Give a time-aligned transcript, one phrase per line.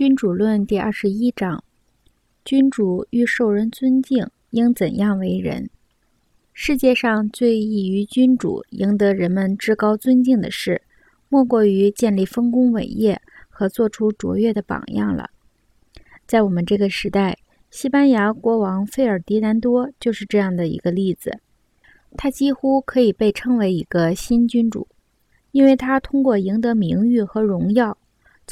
[0.00, 1.62] 君主论第二十一章：
[2.42, 5.68] 君主欲受人尊敬，应怎样为人？
[6.54, 10.80] 世界上最易于君主赢得人们至高尊敬的事，
[11.28, 15.28] 莫过于建立丰功伟业和做出卓越的榜样了。
[16.26, 17.36] 在我们这个时代，
[17.70, 21.40] 西班牙国王费尔迪南多就是这样的一个例子。
[22.16, 24.88] 他几乎可以被称为一个新君主，
[25.52, 27.98] 因为他通过赢得名誉和荣耀。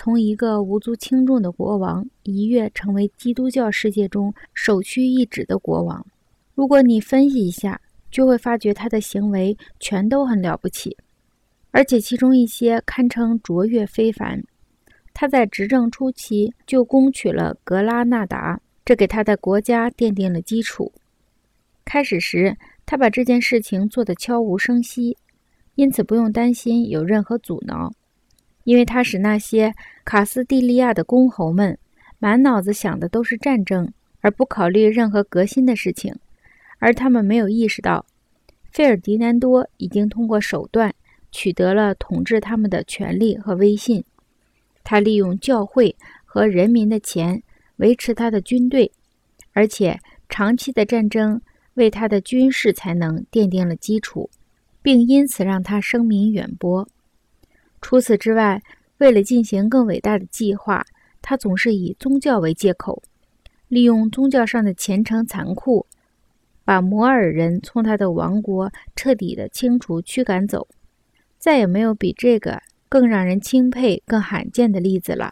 [0.00, 6.06] 从一个无足轻重的国王一跃成为基督教世界中首屈一指的国王。
[6.54, 10.96] 如果你分析一下，就会发觉他的行为全都很了不起，
[11.72, 14.40] 而且其中一些堪称卓越非凡。
[15.12, 20.92] 他在执政初期就攻取了格拉纳达，这给他的国家奠定了基础。
[21.84, 22.56] 开始时，
[22.86, 25.16] 他把这件事情做得悄无声息，
[25.74, 27.92] 因此不用担心有任何阻挠。
[28.68, 31.78] 因为他使那些卡斯蒂利亚的公侯们
[32.18, 33.90] 满脑子想的都是战争，
[34.20, 36.14] 而不考虑任何革新的事情，
[36.78, 38.04] 而他们没有意识到，
[38.70, 40.94] 费尔迪南多已经通过手段
[41.32, 44.04] 取得了统治他们的权利和威信。
[44.84, 47.42] 他利用教会和人民的钱
[47.76, 48.92] 维持他的军队，
[49.54, 49.98] 而且
[50.28, 51.40] 长期的战争
[51.72, 54.28] 为他的军事才能奠定了基础，
[54.82, 56.86] 并因此让他声名远播。
[57.80, 58.62] 除此之外，
[58.98, 60.84] 为了进行更伟大的计划，
[61.22, 63.02] 他总是以宗教为借口，
[63.68, 65.86] 利用宗教上的虔诚残酷，
[66.64, 70.66] 把摩尔人从他的王国彻底的清除驱赶走。
[71.38, 75.30] 再也没有比这个更让人钦佩、更罕见的例子了。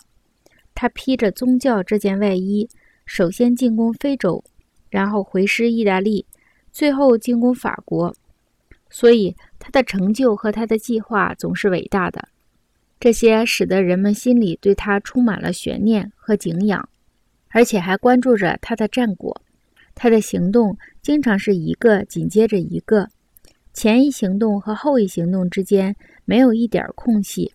[0.75, 2.69] 他披着宗教这件外衣，
[3.05, 4.45] 首先进攻非洲，
[4.89, 6.25] 然后回师意大利，
[6.71, 8.15] 最后进攻法国。
[8.89, 12.29] 所以，他的成就和他的计划总是伟大的。
[12.99, 16.89] 这些使得人们心里对他充满了悬念和敬仰，
[17.51, 19.43] 而且还关注着他的战果。
[19.95, 23.09] 他的行动经常是一个紧接着一个，
[23.73, 25.95] 前一行动和后一行动之间
[26.25, 27.53] 没有一点空隙。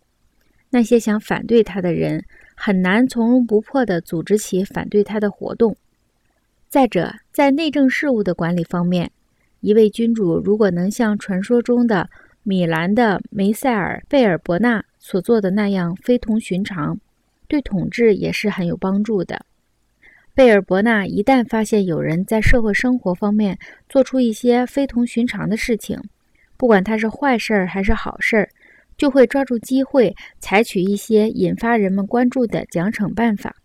[0.70, 2.24] 那些想反对他的人
[2.56, 5.76] 很难从容不迫地组织起反对他的活动。
[6.70, 9.12] 再者，在内政事务的管理方面，
[9.60, 12.10] 一位君主如果能像传说中的
[12.44, 17.00] 米兰的梅塞尔贝尔伯纳，所做的那样非同寻常，
[17.48, 19.46] 对统治也是很有帮助的。
[20.34, 26.02] 贝尔伯纳一旦发现有人在社会生活方面做出一些非同寻常的事情，
[26.58, 28.50] 不管他是坏事儿还是好事儿，
[28.98, 33.56] 就会抓住机会采取一些引发人们关注的奖惩办法。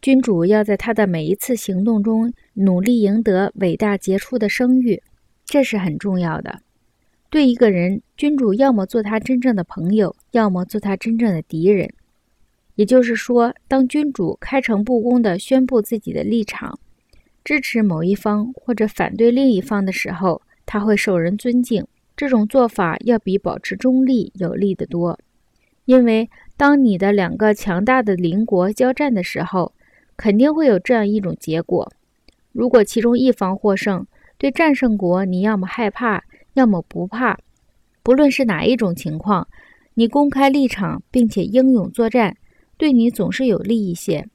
[0.00, 5.02] 君主要在他的每一次行动中努力赢得伟大杰出的声誉，
[5.46, 6.60] 这是很重要的。
[7.34, 11.92] 对一个人，君主要么做他真正的朋友，要么做他真正的敌人。
[12.76, 16.78] 也就是说，当君主开诚布公地宣布自己的立场，
[17.42, 21.84] 支持某一方或者反对另一方的时候，他会受人尊敬。
[22.16, 25.18] 这种做法要比保持中立有利得多。
[25.86, 29.72] 因为当你的两个强大的邻国交战的时候，
[30.16, 31.92] 肯定会有这样一种结果：
[32.52, 34.06] 如果其中一方获胜，
[34.38, 36.22] 对战胜国，你要么害怕。
[36.54, 37.38] 要么不怕，
[38.02, 39.46] 不论是哪一种情况，
[39.94, 42.36] 你公开立场并且英勇作战，
[42.76, 44.26] 对你总是有利一些。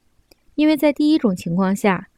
[0.56, 2.10] 因为在第一种情况下，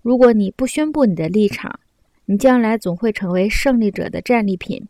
[0.00, 1.78] 如果你不宣布你的立场，
[2.24, 4.88] 你将来总会成为胜利者的战利品，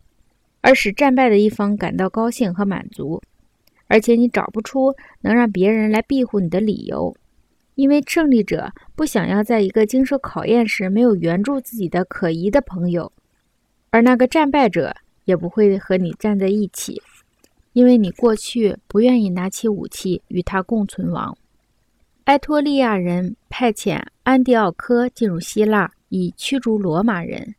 [0.61, 3.21] 而使战败的一方感到高兴和满足，
[3.87, 7.13] 而且你找不出能让别人来庇护你的理由，
[7.75, 13.11] 因为胜利者不想要在一个经受考验时没有援助自己的可疑的朋友。
[13.93, 14.91] 而那个战败者
[15.25, 16.99] 也不会和你站在一起，
[17.73, 21.37] 因为你过去不愿意拿起武器与他共存亡。
[22.23, 27.53] 埃托利亚人派遣安迪奥科进入希腊，以驱逐罗马人。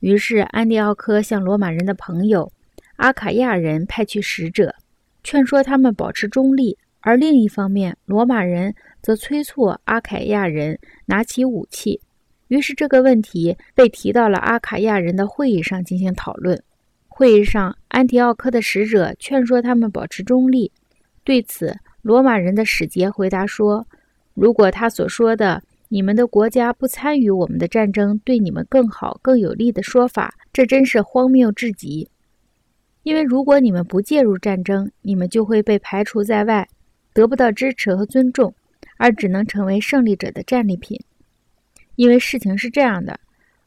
[0.00, 2.50] 于是，安迪奥科向罗马人的朋友
[2.96, 4.74] 阿卡亚人派去使者，
[5.22, 12.00] 劝说他们保持中立；而另一方面，罗马人则催促阿凯亚人拿起武器。
[12.48, 16.62] 于是，这个问题被提到了阿卡亚人的会议上进行讨论。
[17.08, 20.70] 会议上，安提奥科的使者劝说他们保持中立。
[21.24, 23.84] 对此，罗马人的使节回答说
[24.34, 32.08] ：“如果他所说的‘你们的国家不参与我们的战争，对你们更好、更有利’的说法，这真是荒谬至极。
[33.02, 36.68] 因为如果你们不介入战争，你们就会被排除在外，
[37.12, 38.54] 得不到支持和尊重，
[38.98, 41.00] 而只能成为胜利者的战利品。”
[41.96, 43.18] 因为事情是这样的，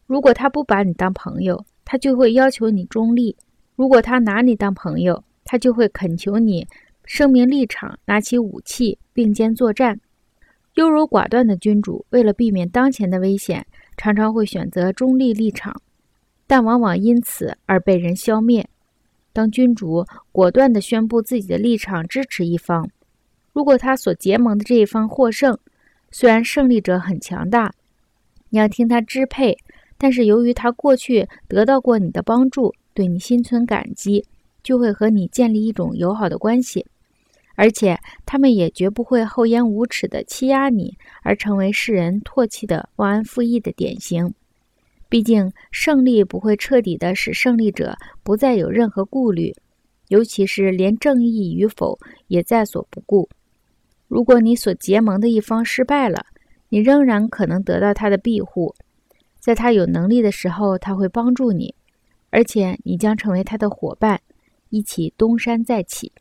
[0.07, 3.35] 如果他不把你当朋友，他就会要求你中立；
[3.75, 6.67] 如果他拿你当朋友，他就会恳求你
[7.05, 9.99] 声明立场，拿起武器并肩作战。
[10.75, 13.65] 优柔寡断的君主为了避免当前的危险，
[13.97, 15.81] 常常会选择中立立场，
[16.47, 18.69] 但往往因此而被人消灭。
[19.33, 22.89] 当君主果断地宣布自己的立场支持一方，
[23.53, 25.57] 如果他所结盟的这一方获胜，
[26.11, 27.73] 虽然胜利者很强大，
[28.49, 29.57] 你要听他支配，
[29.97, 34.25] 但是由于他过去得到过你的帮助，对你心存感激，
[34.63, 36.85] 就会和你建立一种友好的关系，
[37.55, 44.33] 而且他们也绝不会厚颜无耻地欺压你，而成为世人唾弃的忘恩负义的典型。
[45.09, 49.55] 毕竟，胜利不会彻底的使胜利者不再有任何顾虑，
[50.07, 51.97] 尤其是连正义与否
[52.27, 53.27] 也在所不顾。
[54.07, 56.25] 如果你所结盟的一方失败了，
[56.69, 58.75] 你仍然可能得到他的庇护，
[59.39, 61.75] 在他有能力的时候，他会帮助你，
[62.29, 64.21] 而且你将成为他的伙伴，
[64.69, 66.11] 一起东山再起。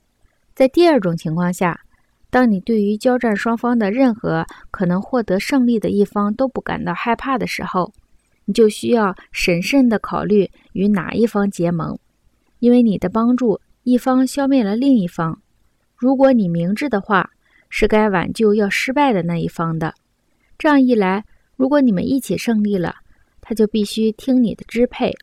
[0.54, 1.80] 在第二种情况下，
[2.30, 7.92] 当你对于交战双方的任何可能获得胜利的一方都不感到害怕的时候，
[8.46, 11.98] 你就需要审慎地考虑与哪一方结盟，
[12.58, 15.40] 因为你的帮助一方消灭了另一方。
[15.96, 17.30] 如果你明智的话，
[17.68, 19.94] 是该挽救要失败的那一方的。
[20.58, 21.24] 这样一来，
[21.56, 22.96] 如果你们一起胜利了，
[23.40, 25.14] 他就必须听你的支配，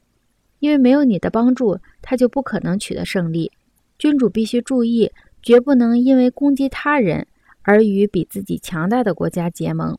[0.59, 3.51] 因为没有你的帮助，他就不可能取得胜利。
[3.99, 5.11] 君主必须注意，
[5.41, 7.27] 绝不能因为攻击他人
[7.63, 9.97] 而与比自己强大的国家结盟。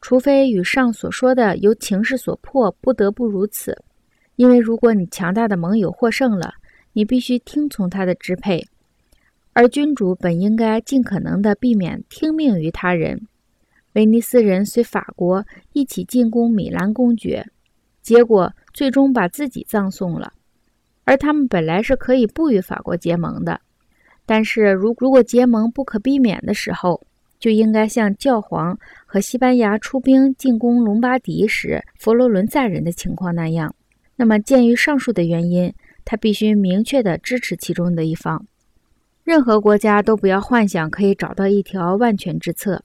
[0.00, 3.76] 除非与上所说的由情势所迫不得不如此，
[4.36, 6.54] 因为如果你强大的盟友获胜了，
[6.94, 8.66] 你必须听从他的支配，
[9.52, 13.20] 而君主本应该尽可能的避免听命于他人。
[14.00, 15.44] 威尼斯人随法国
[15.74, 17.46] 一起进攻米兰公爵，
[18.00, 20.32] 结果最终把自己葬送了，
[21.04, 23.60] 而他们本来是可以不与法国结盟的，
[24.24, 27.02] 但是如如果结盟不可避免的时候。
[27.38, 33.74] 就应该像教皇和西班牙出兵进攻隆巴迪时佛罗伦萨人的情况那样。
[34.16, 35.72] 那么，鉴于上述的原因，
[36.04, 38.46] 他必须明确地支持其中的一方。
[39.24, 42.82] 任何国家都不要幻想可以找到一条万全之策，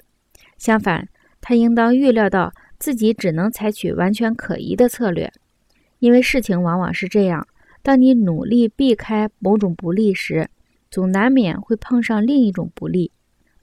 [0.66, 1.08] 相反，
[1.42, 5.32] 他应当预料到自己只能采取完全可疑的策略，
[6.00, 7.48] 因为事情往往是这样：
[7.84, 10.50] 当你努力避开某种不利时，
[10.90, 13.12] 总难免会碰上另一种不利。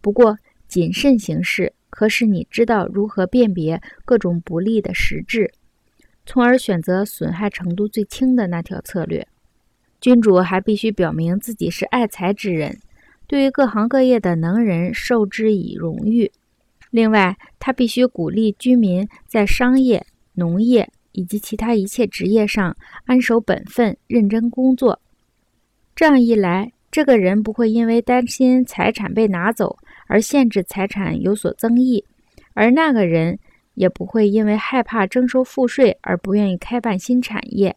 [0.01, 0.39] 不过，
[0.69, 5.51] 谨慎行事，可使你知道如何辨别各种不利的实质，
[6.25, 9.27] 从而选择损害程度最轻的那条策略。
[10.01, 12.79] 君主还必须表明自己是爱才之人，
[13.27, 16.31] 对于各行各业的能人授之以荣誉。
[16.93, 25.00] 另外，他必须鼓励居民在商业、农业以及其他一切职业上安守本分、认真工作。
[25.97, 29.77] 这样一来，这个人不会因为担心财产被拿走。
[30.09, 32.05] 而限制财产有所增益，
[32.53, 33.39] 而那个人
[33.73, 37.75] 也不会因为害怕征收赋税而不愿意开办新产业。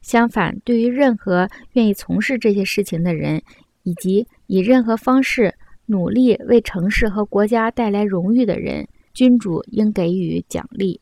[0.00, 3.42] 相反，对于任何愿意从事这些事情的人，
[3.82, 5.54] 以及以任何方式
[5.90, 11.00] 努力为城市和国家带来荣誉的人，君主应给予奖励。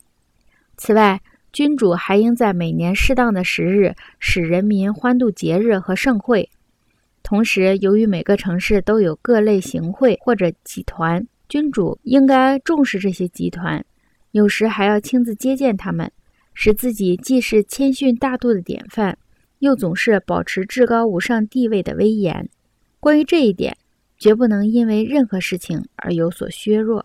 [0.76, 1.20] 此外，
[1.52, 6.48] 君主还应在每年适当的时日使人民欢度节日和盛会。
[7.22, 13.84] 同时，由于每个城市都有各类行会或者集团，君主应该重视这些集团，
[14.30, 16.12] 有时还要亲自接见他们，
[16.54, 19.18] 使自己既是谦逊大度的典范，
[19.58, 22.48] 又总是保持至高无上地位的威严。
[23.00, 23.76] 关于这一点，
[24.18, 27.04] 绝不能因为任何事情而有所削弱。